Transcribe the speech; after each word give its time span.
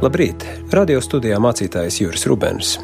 Labrīt! 0.00 0.46
Radio 0.72 1.02
studijā 1.04 1.36
mācītājs 1.44 2.00
Juris 2.00 2.24
Rubens. 2.30 2.78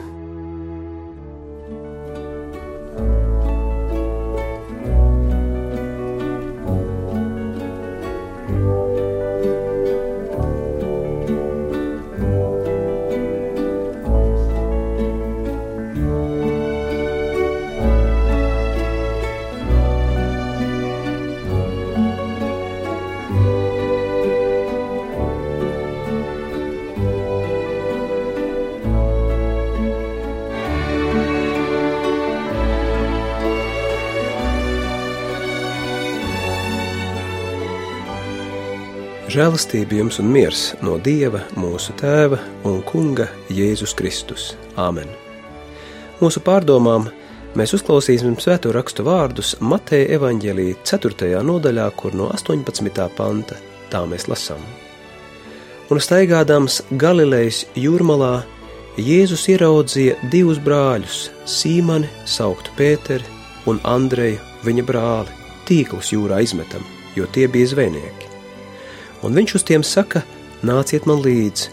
Žēlastība 39.36 39.98
jums 39.98 40.16
un 40.22 40.30
miers 40.32 40.60
no 40.80 40.94
Dieva, 40.96 41.42
mūsu 41.60 41.92
Tēva 42.00 42.38
un 42.64 42.78
Kunga 42.88 43.26
Jēzus 43.52 43.92
Kristus. 43.92 44.46
Āmen! 44.80 45.10
Mūsu 46.22 46.40
pārdomām 46.40 47.10
mēs 47.52 47.74
uzklausīsim 47.76 48.38
svēto 48.40 48.70
rakstu 48.72 49.04
vārdus 49.04 49.50
Mateja 49.60 50.14
evaņģēlī 50.16 50.70
4. 50.88 51.34
nodaļā, 51.44 51.84
kur 52.00 52.16
no 52.16 52.30
18. 52.32 53.04
panta 53.18 53.58
tā 53.92 54.00
mēs 54.08 54.24
lasām. 54.32 54.62
Un 55.92 56.00
staigādams 56.00 56.80
Galilejas 56.96 57.66
jūrmalā, 57.76 58.38
Jēzus 58.96 59.44
ieraudzīja 59.52 60.14
divus 60.32 60.62
brāļus, 60.64 61.26
Sīmani, 61.44 62.08
sauktu 62.24 62.72
Pēteri, 62.78 63.28
un 63.68 63.84
Andreju, 63.84 64.40
viņa 64.64 64.86
brāli, 64.88 65.36
tīklus 65.68 66.14
jūrā 66.16 66.40
izmetam, 66.46 66.88
jo 67.20 67.28
tie 67.36 67.44
bija 67.52 67.74
zvejnieki 67.74 68.25
un 69.22 69.36
viņš 69.36 69.56
uz 69.58 69.64
tiem 69.66 69.84
saka: 69.86 70.24
Nāciet 70.66 71.06
man 71.06 71.20
līdzi, 71.24 71.70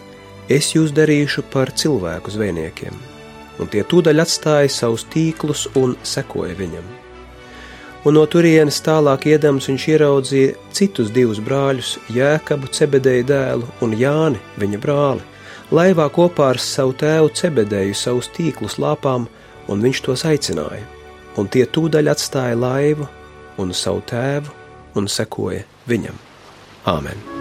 es 0.48 0.74
jūs 0.74 0.92
darīšu 0.94 1.44
par 1.52 1.72
cilvēku 1.72 2.30
zvejniekiem. 2.30 2.94
Un 3.60 3.70
tie 3.70 3.84
tūdaļ 3.86 4.22
atstāja 4.24 4.70
savus 4.72 5.06
tīklus 5.12 5.68
un 5.78 5.94
sekoja 6.02 6.56
viņam. 6.58 6.84
Un 8.04 8.18
no 8.18 8.24
turienes 8.28 8.82
tālāk 8.84 9.30
iedams 9.30 9.70
viņš 9.70 9.84
ieraudzīja 9.94 10.56
citus 10.76 11.12
divus 11.14 11.40
brāļus, 11.40 11.94
Jēkabu, 12.12 12.68
Cebedēju 12.68 13.24
dēlu 13.30 13.70
un 13.86 13.94
Jāni, 13.96 14.42
viņa 14.60 14.80
brāli, 14.82 15.24
laivā 15.72 16.10
kopā 16.12 16.50
ar 16.52 16.60
savu 16.60 16.92
tēvu 17.00 17.32
Cebedēju 17.32 17.96
savus 17.96 18.28
tīklus 18.36 18.76
lāpām, 18.82 19.24
un 19.72 19.84
viņš 19.86 20.04
tos 20.04 20.26
aicināja. 20.28 20.84
Un 21.40 21.48
tie 21.48 21.64
tūdaļ 21.64 22.12
atstāja 22.12 22.58
laivu 22.60 23.08
un 23.58 23.72
savu 23.72 24.04
tēvu 24.10 24.52
un 25.00 25.08
sekoja 25.08 25.64
viņam. 25.88 26.20
Āmen! 26.84 27.33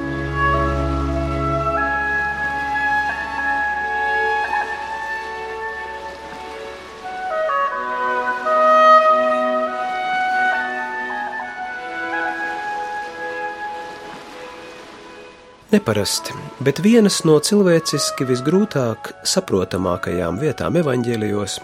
Neparasti, 15.73 16.35
bet 16.61 16.77
vienas 16.85 17.23
no 17.25 17.39
cilvēciski 17.41 18.27
visgrūtāk 18.29 19.07
saprotamākajām 19.25 20.37
vietām 20.37 20.77
evaņģēlijos 20.77 21.55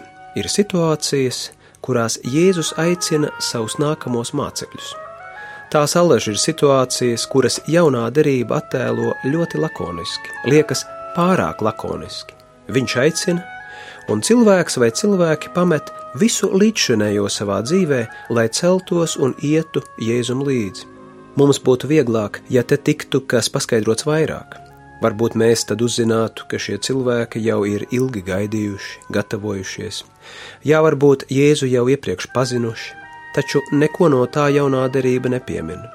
ir 0.42 0.50
situācijas, 0.50 1.44
kurās 1.86 2.18
Jēzus 2.26 2.72
aicina 2.82 3.30
savus 3.38 3.78
nākamos 3.78 4.34
mācekļus. 4.34 4.90
Tās 5.70 5.94
allaži 6.02 6.34
ir 6.34 6.42
situācijas, 6.42 7.28
kuras 7.30 7.62
jaunā 7.70 8.08
derība 8.10 8.58
attēlo 8.64 9.14
ļoti 9.30 9.62
lakoniski, 9.62 10.34
liekas 10.50 10.88
pārāk 11.14 11.62
lakoniski. 11.62 12.34
Viņš 12.66 13.00
aicina, 13.06 13.46
un 14.10 14.26
cilvēks 14.26 14.82
vai 14.82 14.90
cilvēki 14.90 15.54
pamet 15.54 15.94
visu 16.18 16.50
līdzšinējo 16.50 17.30
savā 17.30 17.62
dzīvē, 17.62 18.08
lai 18.34 18.50
celtos 18.50 19.20
un 19.22 19.38
ietu 19.38 19.86
Jēzum 20.02 20.42
līdzi. 20.50 20.96
Mums 21.38 21.60
būtu 21.62 21.90
vieglāk, 21.90 22.42
ja 22.50 22.64
te 22.64 22.78
tiktu 22.78 23.22
kas 23.22 23.50
paskaidrots 23.54 24.08
vairāk. 24.08 24.58
Varbūt 25.00 25.38
mēs 25.40 25.64
tad 25.70 25.82
uzzinātu, 25.86 26.48
ka 26.50 26.60
šie 26.60 26.80
cilvēki 26.84 27.40
jau 27.46 27.62
ir 27.70 27.86
ilgi 27.96 28.24
gaidījuši, 28.28 29.06
gatavojušies. 29.16 30.02
Jā, 30.68 30.82
varbūt 30.84 31.30
Jēzu 31.32 31.70
jau 31.72 31.86
iepriekš 31.88 32.28
pazinuši, 32.34 32.98
taču 33.36 33.62
neko 33.72 34.10
no 34.12 34.26
tā 34.28 34.50
jaunā 34.52 34.88
derība 34.92 35.32
nepiemina. 35.32 35.94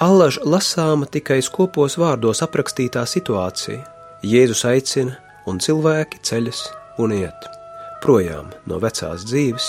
Allaž 0.00 0.40
lasāma 0.44 1.08
tikai 1.08 1.40
skopos 1.44 1.96
vārdos 2.00 2.44
aprakstītā 2.44 3.06
situācija. 3.08 3.80
Jēzus 4.24 4.66
aicina, 4.68 5.16
un 5.48 5.60
cilvēki 5.60 6.20
ceļas 6.26 6.66
un 7.00 7.16
iet 7.16 7.48
projām 8.00 8.48
no 8.68 8.78
vecās 8.80 9.24
dzīves, 9.28 9.68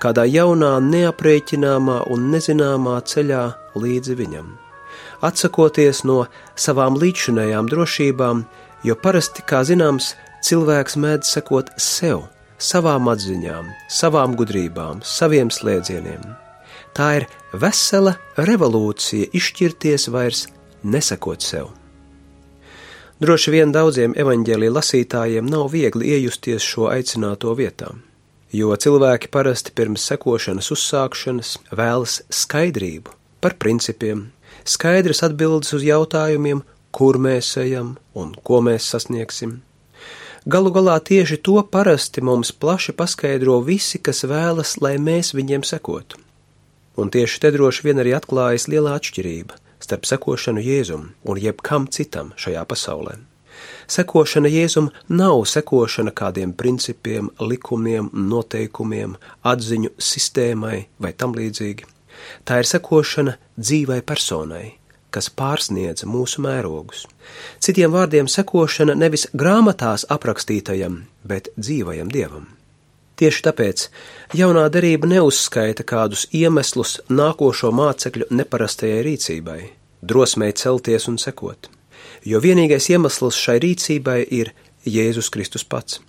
kādā 0.00 0.24
jaunā, 0.28 0.76
neaprēķināmā 0.80 2.02
un 2.12 2.30
nezināmā 2.32 2.96
ceļā 3.04 3.42
līdzi 3.82 4.16
viņam. 4.18 4.54
Atsakoties 5.24 6.02
no 6.04 6.24
savām 6.58 6.96
līdzinējām 7.00 7.68
drošībām, 7.72 8.44
jo 8.84 8.96
parasti, 9.02 9.44
kā 9.48 9.62
zināms, 9.66 10.14
cilvēks 10.44 10.96
mēdz 11.00 11.30
sekot 11.36 11.72
sev, 11.80 12.26
savām 12.58 13.08
atziņām, 13.12 13.70
savām 13.92 14.36
gudrībām, 14.38 15.00
saviem 15.04 15.50
slēdzieniem. 15.52 16.22
Tā 16.96 17.08
ir 17.20 17.26
vesela 17.52 18.16
revolūcija 18.36 19.32
izšķirties 19.36 20.08
vairs 20.12 20.46
nesakot 20.84 21.44
sev. 21.44 21.72
Droši 23.20 23.52
vien 23.52 23.72
daudziem 23.72 24.12
evaņģēlī 24.16 24.68
lasītājiem 24.72 25.48
nav 25.48 25.70
viegli 25.72 26.12
iejusties 26.16 26.64
šo 26.64 26.90
aicināto 26.92 27.54
vietā, 27.56 27.94
jo 28.52 28.76
cilvēki 28.76 29.32
parasti 29.32 29.72
pirms 29.76 30.04
sekošanas 30.12 30.72
uzsākšanas 30.76 31.54
vēlas 31.72 32.20
skaidrību 32.44 33.15
par 33.40 33.56
principiem, 33.62 34.30
skaidras 34.64 35.22
atbildes 35.26 35.72
uz 35.76 35.84
jautājumiem, 35.86 36.62
kur 36.90 37.18
mēs 37.20 37.52
ejam 37.60 37.96
un 38.14 38.34
ko 38.42 38.62
mēs 38.64 38.88
sasniegsim. 38.92 39.60
Galu 40.46 40.70
galā 40.70 40.94
tieši 41.02 41.40
to 41.42 41.58
parasti 41.66 42.22
mums 42.22 42.52
plaši 42.54 42.94
paskaidro 42.94 43.58
visi, 43.66 43.98
kas 43.98 44.22
vēlas, 44.30 44.76
lai 44.80 44.94
mēs 45.02 45.34
viņiem 45.34 45.66
sekotu. 45.66 46.20
Un 46.96 47.10
tieši 47.10 47.40
te 47.42 47.50
droši 47.52 47.88
vien 47.88 48.00
arī 48.00 48.14
atklājas 48.16 48.68
liela 48.70 48.94
atšķirība 48.96 49.58
starp 49.82 50.06
sekošanu 50.08 50.62
Jēzum 50.62 51.08
un 51.28 51.40
jebkam 51.42 51.88
citam 51.92 52.30
šajā 52.40 52.62
pasaulē. 52.70 53.18
Sekošana 53.90 54.50
Jēzum 54.50 54.88
nav 55.08 55.44
sekošana 55.50 56.14
kādiem 56.16 56.54
principiem, 56.56 57.28
likumiem, 57.40 58.08
noteikumiem, 58.12 59.16
atziņu 59.46 59.92
sistēmai 59.98 60.86
vai 61.02 61.12
tam 61.12 61.36
līdzīgi. 61.36 61.86
Tā 62.44 62.60
ir 62.62 62.68
sekošana 62.68 63.36
dzīvai 63.58 64.00
personai, 64.06 64.76
kas 65.10 65.30
pārsniedz 65.32 66.04
mūsu 66.08 66.42
mērogus. 66.44 67.06
Citiem 67.62 67.94
vārdiem 67.94 68.28
sekošana 68.30 68.96
nevis 68.98 69.26
grāmatās 69.32 70.06
aprakstītajam, 70.12 71.04
bet 71.24 71.50
dzīvajam 71.56 72.12
dievam. 72.12 72.46
Tieši 73.16 73.46
tāpēc 73.46 73.86
jaunā 74.36 74.66
darība 74.68 75.08
neuzskaita 75.08 75.86
kādus 75.88 76.26
iemeslus 76.36 76.98
nākošo 77.08 77.70
mācekļu 77.72 78.28
neparastajai 78.28 78.98
rīcībai, 79.06 79.60
drosmei 80.04 80.52
celties 80.52 81.08
un 81.08 81.16
sekot, 81.22 81.70
jo 82.28 82.42
vienīgais 82.44 82.90
iemesls 82.92 83.38
šai 83.40 83.56
rīcībai 83.64 84.18
ir 84.40 84.52
Jēzus 84.84 85.32
Kristus 85.32 85.64
pats. 85.64 86.02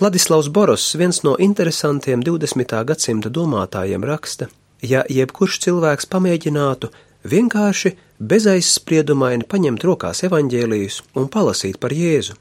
Ladislavs 0.00 0.50
Boros, 0.52 0.90
viens 1.00 1.22
no 1.24 1.38
interesantiem 1.40 2.20
20. 2.20 2.76
gadsimta 2.84 3.32
domātājiem, 3.32 4.04
raksta, 4.04 4.50
ja 4.82 5.04
jebkurš 5.08 5.60
cilvēks 5.66 6.08
pamēģinātu 6.12 6.90
vienkārši 7.26 7.94
bezaizspriedumaini 8.20 9.46
paņemt 9.48 9.84
rokās 9.84 10.24
evaņģēlijus 10.28 11.02
un 11.20 11.30
palasīt 11.32 11.80
par 11.82 11.92
Jēzu, 11.92 12.36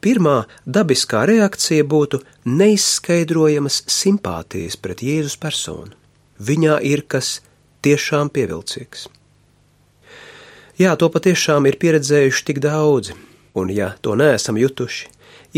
Pirmā 0.00 0.44
dabiskā 0.66 1.24
reakcija 1.28 1.84
būtu 1.84 2.20
neizskaidrojamas 2.46 3.82
simpātijas 3.92 4.78
pret 4.80 5.02
Jēzus 5.04 5.38
personu. 5.40 5.94
Viņā 6.38 6.78
ir 6.86 7.04
kas 7.10 7.38
tiešām 7.82 8.30
pievilcīgs. 8.34 9.08
Jā, 10.78 10.94
to 10.94 11.08
patiešām 11.10 11.66
ir 11.66 11.78
pieredzējuši 11.82 12.44
tik 12.50 12.60
daudzi, 12.62 13.16
un 13.58 13.72
ja 13.74 13.90
to 14.02 14.14
neesam 14.18 14.60
jutuši, 14.60 15.08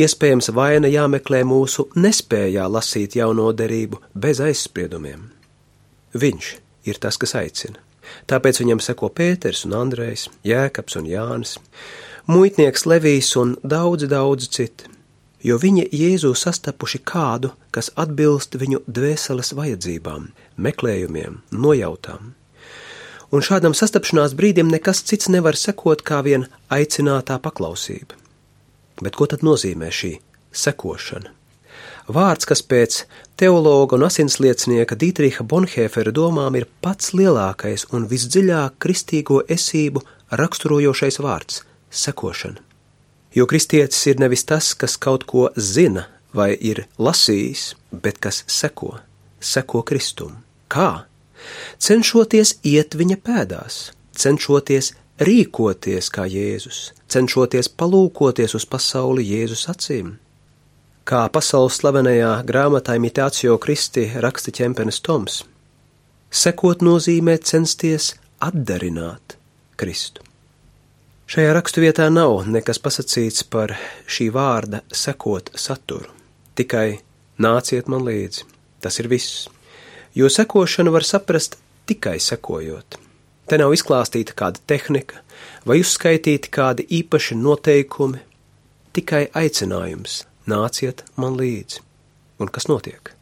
iespējams 0.00 0.48
vaina 0.56 0.88
jāmeklē 0.88 1.42
mūsu 1.44 1.90
nespējā 1.96 2.64
lasīt 2.72 3.18
jauno 3.20 3.50
derību 3.52 4.00
bez 4.16 4.40
aizspriedumiem. 4.40 5.28
Viņš 6.14 6.50
ir 6.90 6.98
tas, 6.98 7.18
kas 7.20 7.36
aicina. 7.38 7.78
Tāpēc 8.30 8.60
viņam 8.62 8.80
seko 8.82 9.10
Pēters 9.14 9.64
un 9.66 9.76
Andrejs, 9.78 10.28
Jēkabs 10.46 10.96
un 10.98 11.06
Jānis, 11.06 11.58
muitnieks 12.26 12.86
Levijs 12.86 13.34
un 13.38 13.54
daudzi, 13.62 14.08
daudzi 14.10 14.50
citi, 14.50 14.90
jo 15.46 15.58
viņi 15.60 15.86
Jēzu 15.94 16.32
sastapuši 16.34 17.02
kādu, 17.06 17.52
kas 17.70 17.92
atbilst 18.00 18.58
viņu 18.58 18.82
dvēseles 18.90 19.54
vajadzībām, 19.56 20.30
meklējumiem, 20.58 21.40
nojautām. 21.54 22.34
Un 23.30 23.44
šādam 23.46 23.76
sastapšanās 23.78 24.34
brīdim 24.34 24.72
nekas 24.72 25.04
cits 25.06 25.30
nevar 25.30 25.54
sekot 25.54 26.02
kā 26.02 26.18
vien 26.26 26.48
aicinātā 26.66 27.38
paklausība. 27.38 28.18
Bet 29.00 29.14
ko 29.16 29.28
tad 29.30 29.46
nozīmē 29.46 29.92
šī 29.94 30.16
sekošana? 30.50 31.30
Vārds, 32.10 32.48
kas 32.48 32.64
pēc 32.66 33.04
teologa 33.40 33.96
un 33.96 34.02
asinsliecinieka 34.04 34.98
Dītriha 35.00 35.44
Bonhēfera 35.48 36.12
domām 36.12 36.58
ir 36.58 36.66
pats 36.84 37.14
lielākais 37.16 37.86
un 37.96 38.04
visdziļāk 38.10 38.76
kristīgo 38.84 39.38
esību 39.56 40.02
raksturojošais 40.40 41.16
vārds- 41.24 41.62
sekošana. 42.02 42.60
Jo 43.32 43.46
kristietis 43.46 44.06
ir 44.06 44.20
nevis 44.20 44.44
tas, 44.44 44.74
kas 44.74 44.96
kaut 44.96 45.24
ko 45.24 45.48
zina 45.56 46.06
vai 46.34 46.50
ir 46.60 46.86
lasījis, 46.98 47.74
bet 47.92 48.20
kas 48.20 48.44
seko, 48.46 48.98
seko 49.40 49.82
Kristum. 49.82 50.32
Kā? 50.68 51.04
Cenšoties 51.78 52.54
iet 52.62 52.90
viņa 52.90 53.16
pēdās, 53.16 53.92
cenšoties 54.12 54.92
rīkoties 55.18 56.10
kā 56.10 56.24
Jēzus, 56.28 56.92
cenšoties 57.08 57.68
palūkoties 57.68 58.54
uz 58.54 58.64
pasauli 58.66 59.24
Jēzus 59.24 59.66
acīm 59.72 60.18
Kā 61.08 61.20
pasaules 61.32 61.78
slavenajā 61.80 62.32
grāmatā 62.44 62.94
Imitācijo 62.98 63.56
Kristi 63.58 64.04
raksta 64.20 64.52
ķempenes 64.52 65.00
Toms, 65.00 65.38
sekot 66.30 66.84
nozīmē 66.84 67.38
censties 67.40 68.12
atdarināt 68.44 69.38
Kristu. 69.80 70.22
Šajā 71.30 71.54
raksturvietā 71.56 72.10
nav 72.12 72.44
nekas 72.52 72.82
pasakīts 72.84 73.46
par 73.48 73.72
šī 74.10 74.28
vārda 74.34 74.82
sekot 74.92 75.50
saturu, 75.56 76.12
tikai 76.58 77.00
nāciet 77.40 77.88
man 77.88 78.04
līdzi, 78.04 78.44
tas 78.84 79.00
ir 79.00 79.08
viss, 79.08 79.46
jo 80.14 80.28
sekošanu 80.28 80.92
var 80.92 81.06
saprast 81.08 81.56
tikai 81.88 82.18
sekojot. 82.20 82.98
Te 83.48 83.58
nav 83.58 83.72
izklāstīta 83.72 84.36
kāda 84.36 84.60
tehnika 84.68 85.24
vai 85.66 85.80
uzskaitīti 85.80 86.52
kādi 86.52 86.86
īpaši 87.00 87.40
noteikumi, 87.40 88.20
tikai 88.92 89.30
aicinājums 89.34 90.26
nāciet 90.50 91.04
man 91.16 91.38
līdzi. 91.38 91.80
Un 92.40 92.50
kas 92.52 92.68
notiek? 92.70 93.12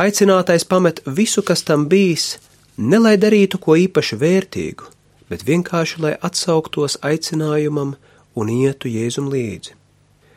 Aicinātais 0.00 0.64
pamet 0.68 1.02
visu, 1.06 1.42
kas 1.44 1.64
tam 1.68 1.84
bijis, 1.88 2.38
ne 2.78 3.00
lai 3.02 3.18
darītu 3.20 3.60
ko 3.60 3.76
īpaši 3.76 4.18
vērtīgu, 4.20 4.88
bet 5.28 5.44
vienkārši 5.48 6.02
lai 6.04 6.12
atsauktos 6.28 6.98
aicinājumam 7.04 7.96
un 8.34 8.52
ietu 8.52 8.88
Jēzum 8.88 9.28
līdzi. 9.32 9.76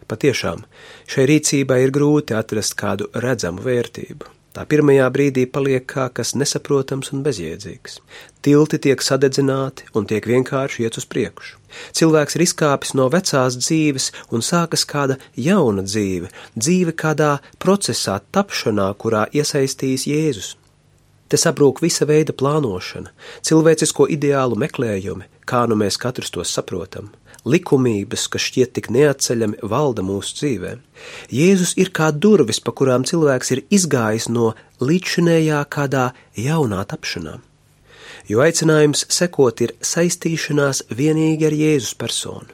Patiešām, 0.05 0.65
šai 1.09 1.25
rīcībai 1.31 1.79
ir 1.85 1.93
grūti 1.95 2.35
atrast 2.37 2.75
kādu 2.77 3.07
redzamu 3.13 3.63
vērtību. 3.65 4.27
Tā 4.55 4.63
pirmajā 4.71 5.09
brīdī 5.11 5.43
paliek 5.51 5.83
kā 5.83 6.05
kas 6.15 6.31
nesaprotams 6.39 7.09
un 7.11 7.25
bezjēdzīgs. 7.25 7.97
Tilti 8.45 8.77
tiek 8.85 9.01
sadedzināti 9.03 9.89
un 9.99 10.07
tiek 10.07 10.23
vienkārši 10.31 10.85
iet 10.85 10.95
uz 11.01 11.07
priekšu. 11.11 11.57
Cilvēks 11.99 12.37
ir 12.37 12.45
izkāpis 12.45 12.93
no 12.95 13.09
vecās 13.11 13.57
dzīves 13.59 14.05
un 14.31 14.45
sākas 14.47 14.87
kāda 14.87 15.17
jauna 15.35 15.83
dzīve, 15.83 16.31
dzīve 16.55 16.95
kādā 16.95 17.33
procesā, 17.59 18.21
tapšanā, 18.31 18.87
kurā 18.95 19.25
iesaistīs 19.35 20.07
Jēzus. 20.07 20.53
Te 21.27 21.41
sabrūk 21.41 21.81
visa 21.83 22.07
veida 22.07 22.31
plānošana, 22.31 23.11
cilvēcisko 23.43 24.07
ideālu 24.15 24.55
meklējumi, 24.61 25.27
kā 25.43 25.65
nu 25.67 25.75
mēs 25.83 25.99
katrs 25.99 26.31
tos 26.31 26.55
saprotam 26.55 27.11
likumības, 27.45 28.27
kas 28.33 28.47
šķiet 28.49 28.73
tik 28.77 28.89
neatceļami, 28.93 29.61
valda 29.71 30.03
mūsu 30.05 30.35
dzīvē. 30.39 30.71
Jēzus 31.33 31.75
ir 31.81 31.91
kā 31.95 32.09
durvis, 32.11 32.59
pa 32.59 32.73
kurām 32.75 33.05
cilvēks 33.07 33.53
ir 33.55 33.63
izgājis 33.77 34.29
no 34.33 34.53
līdzšinējā 34.81 35.61
kādā 35.71 36.09
jaunā 36.39 36.83
tapšanā. 36.89 37.37
Jo 38.29 38.41
aicinājums 38.41 39.05
sekot 39.13 39.61
ir 39.61 39.75
saistīšanās 39.85 40.87
vienīgi 40.89 41.45
ar 41.45 41.53
Jēzus 41.55 41.93
personu. 41.99 42.49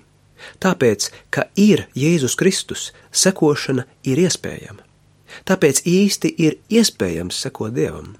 Tāpēc, 0.62 1.10
ka 1.32 1.48
ir 1.56 1.86
Jēzus 1.96 2.36
Kristus, 2.40 2.90
sekošana 3.12 3.86
ir 4.04 4.20
iespējama. 4.26 4.84
Tāpēc 5.48 5.86
īsti 5.88 6.34
ir 6.44 6.58
iespējams 6.70 7.40
sekot 7.46 7.74
Dievam. 7.78 8.18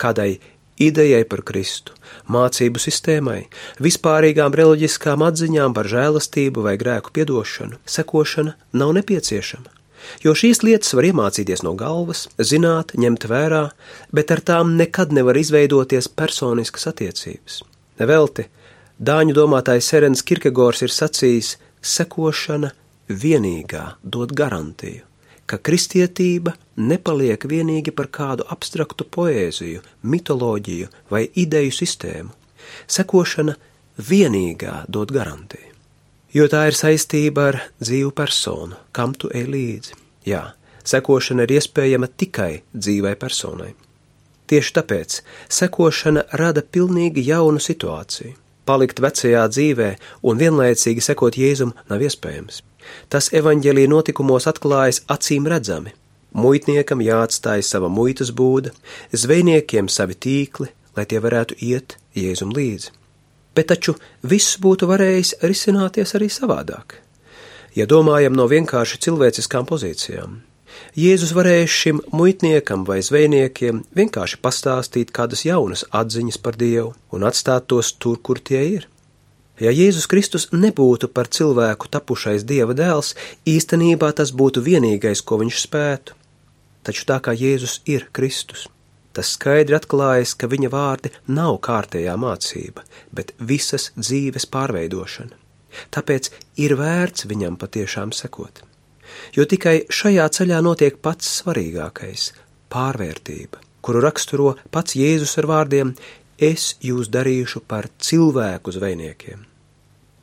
Kādai 0.00 0.38
idejai 0.80 1.24
par 1.28 1.42
Kristu, 1.46 1.94
mācību 2.30 2.80
sistēmai, 2.80 3.40
vispārīgām 3.82 4.54
reliģiskām 4.56 5.24
atziņām 5.26 5.74
par 5.76 5.90
žēlastību 5.90 6.64
vai 6.66 6.76
grēku 6.80 7.12
piedošanu, 7.16 7.78
sekošana 7.84 8.56
nav 8.72 8.94
nepieciešama. 8.98 9.68
Jo 10.24 10.32
šīs 10.32 10.62
lietas 10.64 10.94
var 10.96 11.10
iemācīties 11.10 11.62
no 11.66 11.74
galvas, 11.78 12.24
zināt, 12.40 12.94
ņemt 12.96 13.26
vērā, 13.28 13.66
bet 14.16 14.32
ar 14.32 14.40
tām 14.40 14.72
nekad 14.78 15.12
nevar 15.12 15.36
izveidoties 15.36 16.08
personiskas 16.08 16.88
attiecības. 16.88 17.60
Nevelti, 18.00 18.46
dāņu 18.96 19.36
domātājs 19.36 19.92
Serens 19.92 20.24
Kirkegors 20.24 20.80
ir 20.86 20.96
sacījis: 20.96 21.58
sekošana 21.84 22.72
vienīgā 23.12 23.84
dod 24.02 24.32
garantiju 24.36 25.09
ka 25.50 25.58
kristietība 25.58 26.54
nepaliek 26.78 27.42
vienīgi 27.52 27.94
par 27.96 28.10
kādu 28.14 28.46
abstraktu 28.54 29.06
poēziju, 29.16 29.82
mitoloģiju 30.02 30.90
vai 31.10 31.26
ideju 31.44 31.74
sistēmu. 31.74 32.30
Sekošana 32.86 33.56
vienīgā 34.10 34.84
dod 34.88 35.10
garantiju, 35.14 35.74
jo 36.36 36.46
tā 36.52 36.68
ir 36.70 36.78
saistība 36.78 37.48
ar 37.50 37.60
dzīvu 37.82 38.14
personu, 38.14 38.78
kam 38.94 39.16
tu 39.18 39.32
ej 39.34 39.48
līdzi. 39.50 39.98
Jā, 40.30 40.44
sekošana 40.86 41.46
ir 41.46 41.56
iespējama 41.58 42.10
tikai 42.20 42.52
dzīvai 42.76 43.16
personai. 43.18 43.72
Tieši 44.50 44.74
tāpēc 44.78 45.20
sekošana 45.58 46.26
rada 46.38 46.62
pilnīgi 46.62 47.26
jaunu 47.28 47.62
situāciju. 47.62 48.36
Palikt 48.66 49.00
vecajā 49.02 49.44
dzīvē 49.50 49.90
un 50.26 50.38
vienlaicīgi 50.38 51.02
sekot 51.02 51.38
Jēzum 51.38 51.72
nav 51.90 52.02
iespējams. 52.06 52.60
Tas 53.08 53.30
evaņģēlī 53.34 53.86
notikumos 53.90 54.48
atklājas 54.50 55.02
acīm 55.10 55.48
redzami. 55.50 55.94
Muitniekam 56.32 57.02
jāatstāj 57.02 57.64
sava 57.66 57.88
muitas 57.90 58.30
būda, 58.30 58.70
zvejniekiem 59.12 59.88
savi 59.90 60.14
tīkli, 60.14 60.68
lai 60.96 61.06
tie 61.10 61.18
varētu 61.22 61.58
iet 61.66 61.96
Jēzum 62.14 62.54
līdzi. 62.54 62.92
Bet 63.54 63.70
taču 63.72 63.96
viss 64.22 64.58
būtu 64.62 64.86
varējis 64.90 65.40
risināties 65.42 66.14
arī 66.18 66.30
savādāk. 66.30 67.00
Ja 67.74 67.86
domājam 67.86 68.34
no 68.34 68.46
vienkārši 68.50 68.98
cilvēciskām 69.06 69.66
pozīcijām, 69.66 70.38
Jēzus 70.98 71.32
varēja 71.34 71.66
šim 71.70 72.00
muitniekam 72.14 72.84
vai 72.86 73.00
zvejniekiem 73.02 73.82
vienkārši 73.96 74.38
pastāstīt 74.42 75.12
kādas 75.14 75.44
jaunas 75.46 75.84
atziņas 75.94 76.38
par 76.42 76.58
Dievu 76.58 76.94
un 77.14 77.26
atstāt 77.26 77.68
tos 77.70 77.92
tur, 77.92 78.18
kur 78.22 78.38
tie 78.38 78.62
ir. 78.76 78.88
Ja 79.60 79.68
Jēzus 79.76 80.06
Kristus 80.08 80.46
nebūtu 80.56 81.10
par 81.12 81.28
cilvēku 81.28 81.90
tapušais 81.92 82.46
Dieva 82.48 82.72
dēls, 82.72 83.12
īstenībā 83.44 84.08
tas 84.16 84.32
būtu 84.32 84.62
vienīgais, 84.64 85.20
ko 85.20 85.36
viņš 85.42 85.58
spētu. 85.60 86.16
Taču 86.80 87.04
tā 87.04 87.18
kā 87.20 87.34
Jēzus 87.36 87.82
ir 87.84 88.06
Kristus, 88.16 88.70
tas 89.12 89.34
skaidri 89.36 89.76
atklājas, 89.76 90.32
ka 90.32 90.48
viņa 90.48 90.70
vārdi 90.72 91.12
nav 91.28 91.58
kārtējā 91.66 92.14
mācība, 92.16 92.86
bet 93.12 93.34
visas 93.36 93.90
dzīves 93.98 94.48
pārveidošana. 94.48 95.36
Tāpēc 95.92 96.30
ir 96.56 96.74
vērts 96.80 97.28
viņam 97.28 97.60
patiešām 97.60 98.16
sekot. 98.16 98.62
Jo 99.36 99.44
tikai 99.44 99.84
šajā 99.92 100.24
ceļā 100.38 100.62
notiek 100.64 100.96
pats 101.04 101.28
svarīgākais- 101.42 102.30
pārvērtība, 102.72 103.60
kuru 103.82 104.00
raksturo 104.00 104.56
pats 104.70 104.96
Jēzus 104.96 105.36
ar 105.38 105.52
vārdiem: 105.52 105.94
Es 106.38 106.76
jūs 106.80 107.12
darīšu 107.12 107.60
par 107.68 107.90
cilvēku 107.98 108.72
zvejniekiem. 108.72 109.49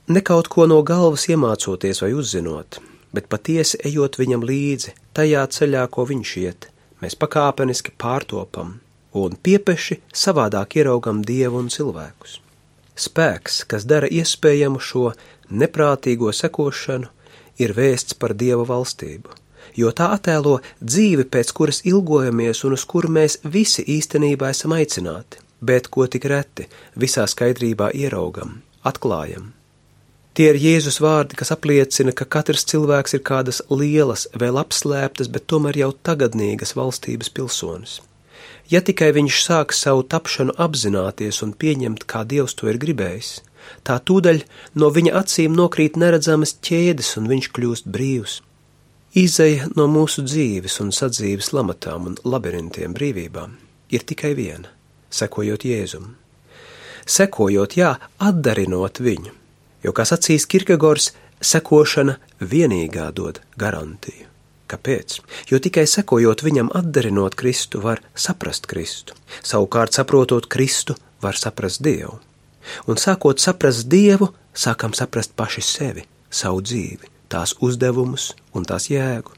Ne 0.08 0.22
kaut 0.22 0.48
ko 0.48 0.64
no 0.72 0.78
galvas 0.88 1.26
iemācoties 1.28 2.00
vai 2.00 2.14
uzzinot, 2.16 2.78
bet 3.12 3.26
patiesi 3.28 3.76
ejot 3.90 4.16
viņam 4.16 4.46
līdzi, 4.48 4.94
tajā 5.12 5.42
ceļā, 5.52 5.82
ko 5.92 6.06
viņš 6.08 6.32
iet, 6.40 6.68
mēs 7.04 7.18
pakāpeniski 7.20 7.92
pārtopam 8.00 8.78
un 9.20 9.36
piepeši 9.44 9.98
savādāk 10.16 10.78
ieraugam 10.80 11.20
dievu 11.28 11.60
un 11.60 11.68
cilvēkus. 11.74 12.38
Spēks, 12.96 13.66
kas 13.68 13.84
dara 13.84 14.08
iespējamu 14.08 14.80
šo 14.80 15.12
neprātīgo 15.52 16.32
sekošanu, 16.32 17.12
ir 17.60 17.76
vēsts 17.76 18.16
par 18.16 18.32
dieva 18.32 18.64
valstību, 18.72 19.36
jo 19.76 19.92
tā 19.92 20.14
attēlo 20.16 20.62
dzīvi, 20.80 21.28
pēc 21.28 21.52
kuras 21.60 21.84
ilgojamies 21.84 22.64
un 22.64 22.80
uz 22.80 22.88
kuru 22.88 23.12
mēs 23.20 23.42
visi 23.44 23.84
īstenībā 23.98 24.56
esam 24.56 24.78
aicināti, 24.80 25.44
bet 25.60 25.92
ko 25.92 26.08
tik 26.08 26.32
reti 26.32 26.72
visā 26.96 27.28
skaidrībā 27.28 27.92
ieraugam, 27.92 28.62
atklājam. 28.88 29.57
Tie 30.38 30.52
ir 30.52 30.58
Jēzus 30.62 31.00
vārdi, 31.02 31.34
kas 31.34 31.50
apliecina, 31.50 32.12
ka 32.14 32.28
katrs 32.30 32.68
cilvēks 32.70 33.16
ir 33.18 33.24
kādas 33.26 33.58
lielas, 33.74 34.28
vēl 34.38 34.60
apslēptas, 34.62 35.32
bet 35.34 35.48
tomēr 35.50 35.80
jau 35.82 35.88
tagadnīgas 36.06 36.76
valstības 36.78 37.32
pilsonis. 37.34 37.96
Ja 38.70 38.84
tikai 38.86 39.08
viņš 39.16 39.40
sāks 39.42 39.80
savu 39.82 40.04
tapšanu 40.06 40.54
apzināties 40.62 41.42
un 41.42 41.56
pieņemt, 41.58 42.06
kā 42.06 42.22
Dievs 42.30 42.54
to 42.60 42.70
ir 42.70 42.78
gribējis, 42.84 43.32
tā 43.82 43.96
tūdaļ 43.98 44.44
no 44.78 44.92
viņa 44.94 45.16
acīm 45.24 45.58
nokrīt 45.58 45.98
neredzamas 45.98 46.54
ķēdes, 46.62 47.16
un 47.18 47.32
viņš 47.34 47.50
kļūst 47.58 47.90
brīvs. 47.98 48.36
Izeja 49.18 49.72
no 49.74 49.88
mūsu 49.90 50.22
dzīves 50.28 50.78
un 50.86 50.94
sadzīves 50.94 51.50
lamatām 51.58 52.12
un 52.12 52.20
labirintiem 52.22 52.94
brīvībām 52.94 53.58
ir 53.90 54.06
tikai 54.06 54.36
viena- 54.38 54.70
sekojot 55.20 55.66
Jēzum. 55.66 56.14
Sekojot, 57.08 57.74
jā, 57.74 57.98
atdarinot 58.20 59.02
viņu, 59.02 59.32
jo, 59.88 59.96
kā 59.96 60.06
sacīs 60.08 60.46
Kirkegors, 60.52 61.14
sekošana 61.40 62.18
vienīgā 62.42 63.08
dod 63.16 63.40
garantiju. 63.60 64.28
Kāpēc? 64.68 65.22
Jo 65.48 65.62
tikai 65.64 65.86
sekojot 65.88 66.44
viņam, 66.44 66.74
atdarinot 66.76 67.38
Kristu, 67.40 67.80
var 67.80 68.02
saprast 68.12 68.68
Kristu. 68.68 69.16
Savukārt, 69.40 69.96
saprotot 69.96 70.50
Kristu, 70.52 70.98
var 71.24 71.40
saprast 71.40 71.80
Dievu. 71.86 72.20
Un 72.92 73.00
sākot 73.00 73.40
saprast 73.40 73.88
Dievu, 73.88 74.34
sākam 74.52 74.92
saprast 74.98 75.38
paši 75.40 75.64
sevi, 75.64 76.04
savu 76.30 76.60
dzīvi, 76.60 77.08
tās 77.32 77.56
uzdevumus 77.64 78.34
un 78.52 78.68
tās 78.68 78.90
jēgu. 78.92 79.38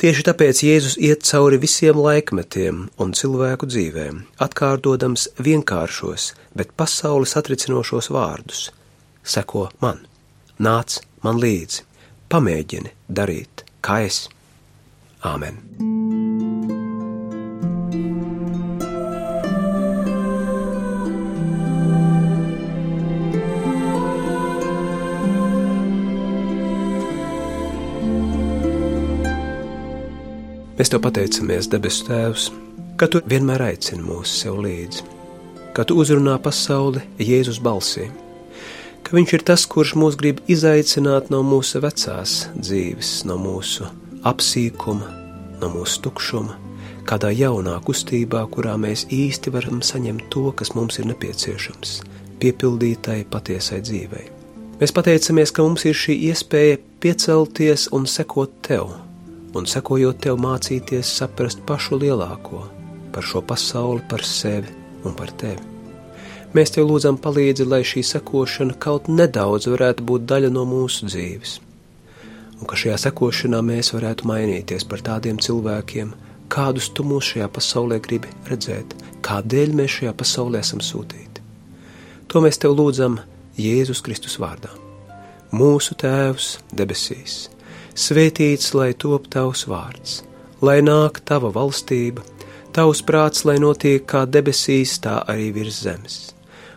Tieši 0.00 0.24
tāpēc 0.26 0.62
Jēzus 0.66 0.96
iet 0.98 1.22
cauri 1.28 1.60
visiem 1.62 2.00
laikmetiem 2.00 2.80
un 3.00 3.12
cilvēku 3.14 3.68
dzīvēm, 3.70 4.24
atkārtodams 4.42 5.28
vienkāršos, 5.38 6.32
bet 6.56 6.72
pasauli 6.80 7.28
satricinošos 7.30 8.10
vārdus: 8.10 8.70
Seko 9.24 9.70
man, 9.80 10.02
nāc 10.60 10.98
man 11.24 11.38
līdzi, 11.40 11.84
pamēģini 12.28 12.90
darīt, 13.08 13.64
kā 13.80 14.02
es. 14.04 14.26
Āmen! 15.24 15.56
Mēs 30.74 30.90
te 30.92 30.98
pateicamies, 31.00 31.70
debesu 31.72 32.04
Tēvs, 32.10 32.50
ka 33.00 33.08
Tu 33.08 33.22
vienmēr 33.30 33.62
aicini 33.70 34.04
mūs 34.04 34.34
sev 34.42 34.60
līdzi, 34.66 35.06
ka 35.72 35.86
Tu 35.88 35.96
uzrunā 35.96 36.34
pasauli 36.44 37.00
Jēzus 37.22 37.62
balsī, 37.64 38.10
ka 39.04 39.16
Viņš 39.16 39.34
ir 39.36 39.44
tas, 39.46 39.66
kurš 39.70 39.94
mūs 40.00 40.16
grib 40.20 40.40
izaicināt 40.50 41.30
no 41.30 41.42
mūsu 41.46 41.82
vecās 41.84 42.48
dzīves, 42.56 43.12
no 43.28 43.36
mūsu 43.40 43.86
apsīkuma, 44.24 45.10
no 45.60 45.70
mūsu 45.74 46.00
tukšuma, 46.06 46.56
kādā 47.04 47.30
jaunā 47.36 47.76
kustībā, 47.84 48.42
kurā 48.50 48.74
mēs 48.80 49.06
īsti 49.12 49.52
varam 49.54 49.84
saņemt 49.84 50.30
to, 50.32 50.48
kas 50.56 50.72
mums 50.74 50.98
ir 50.98 51.10
nepieciešams, 51.12 51.98
piepildītai 52.40 53.22
patiesai 53.30 53.82
dzīvei. 53.84 54.28
Mēs 54.80 54.92
pateicamies, 54.96 55.52
ka 55.54 55.62
mums 55.62 55.84
ir 55.86 55.94
šī 55.94 56.16
iespēja 56.32 56.80
piecelties 57.04 57.90
un 57.94 58.08
sekot 58.10 58.62
Tev 58.64 58.88
un 59.54 59.68
sekojot 59.70 60.18
tev 60.24 60.40
mācīties 60.42 61.12
saprast 61.20 61.62
pašu 61.68 62.00
lielāko 62.02 62.64
par 63.14 63.26
šo 63.26 63.44
pasauli, 63.46 64.02
par 64.10 64.26
sevi 64.26 64.74
un 65.06 65.14
par 65.14 65.30
tevi. 65.38 65.73
Mēs 66.54 66.70
tev 66.74 66.86
lūdzam 66.86 67.16
palīdzi, 67.18 67.66
lai 67.66 67.80
šī 67.82 68.04
sekošana 68.06 68.76
kaut 68.82 69.08
nedaudz 69.10 69.66
varētu 69.72 70.04
būt 70.06 70.26
daļa 70.30 70.52
no 70.54 70.62
mūsu 70.70 71.08
dzīves, 71.08 71.56
un 72.60 72.68
ka 72.70 72.78
šajā 72.78 73.00
sekošanā 73.08 73.58
mēs 73.66 73.90
varētu 73.96 74.28
mainīties 74.30 74.86
par 74.90 75.02
tādiem 75.02 75.40
cilvēkiem, 75.42 76.12
kādus 76.54 76.92
tu 76.94 77.02
mūs 77.06 77.32
šajā 77.32 77.48
pasaulē 77.56 77.98
gribi 78.04 78.30
redzēt, 78.50 78.94
kādēļ 79.26 79.74
mēs 79.80 79.98
šajā 79.98 80.12
pasaulē 80.20 80.62
esam 80.62 80.84
sūtīti. 80.84 81.42
To 82.30 82.44
mēs 82.44 82.62
tev 82.62 82.76
lūdzam 82.78 83.18
Jēzus 83.58 84.04
Kristus 84.06 84.38
vārdā. 84.38 84.70
Mūsu 85.54 85.98
Tēvs 85.98 86.56
debesīs 86.74 87.44
Svētīts 87.94 88.72
lai 88.74 88.88
top 88.98 89.28
tavs 89.30 89.68
vārds, 89.70 90.16
lai 90.66 90.80
nāk 90.82 91.20
tava 91.30 91.52
valstība, 91.54 92.24
tavs 92.74 93.04
prāts, 93.06 93.44
lai 93.46 93.60
notiek 93.62 94.02
kā 94.02 94.24
debesīs, 94.26 94.96
tā 94.98 95.20
arī 95.30 95.52
virs 95.54 95.78
zemes. 95.86 96.33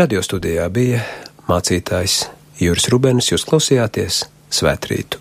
Radio 0.00 0.22
studijā 0.24 0.64
bija 0.72 1.02
mācītājs 1.44 2.22
Juris 2.56 2.86
Rubens, 2.88 3.26
jūs 3.28 3.44
klausījāties 3.44 4.22
Svētrītu. 4.48 5.20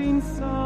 inside. 0.00 0.59